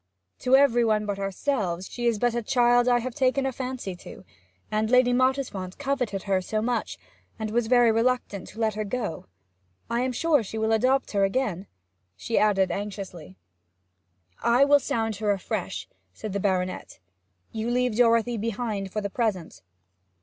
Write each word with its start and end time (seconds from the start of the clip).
To 0.39 0.55
every 0.55 0.83
one 0.83 1.05
but 1.05 1.19
ourselves 1.19 1.87
she 1.87 2.07
is 2.07 2.17
but 2.17 2.33
a 2.33 2.41
child 2.41 2.87
I 2.87 2.97
have 3.01 3.13
taken 3.13 3.45
a 3.45 3.51
fancy 3.51 3.95
to, 3.97 4.25
and 4.71 4.89
Lady 4.89 5.13
Mottisfont 5.13 5.77
coveted 5.77 6.23
her 6.23 6.41
so 6.41 6.59
much, 6.59 6.97
and 7.37 7.51
was 7.51 7.67
very 7.67 7.91
reluctant 7.91 8.47
to 8.47 8.59
let 8.59 8.73
her 8.73 8.83
go... 8.83 9.27
I 9.91 9.99
am 10.01 10.11
sure 10.11 10.41
she 10.41 10.57
will 10.57 10.71
adopt 10.71 11.11
her 11.11 11.23
again?' 11.23 11.67
she 12.15 12.39
added 12.39 12.71
anxiously. 12.71 13.37
'I 14.41 14.65
will 14.65 14.79
sound 14.79 15.17
her 15.17 15.29
afresh,' 15.29 15.87
said 16.15 16.33
the 16.33 16.39
baronet. 16.39 16.97
'You 17.51 17.69
leave 17.69 17.95
Dorothy 17.95 18.37
behind 18.37 18.91
for 18.91 19.01
the 19.01 19.09
present?' 19.11 19.61